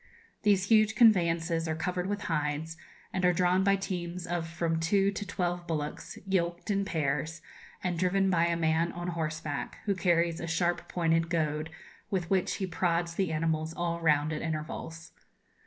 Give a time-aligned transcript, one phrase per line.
[0.41, 2.75] These huge conveyances are covered with hides,
[3.13, 7.43] and are drawn by teams of from two to twelve bullocks, yoked in pairs,
[7.83, 11.69] and driven by a man on horseback, who carries a sharp pointed goad,
[12.09, 15.11] with which he prods the animals all round, at intervals.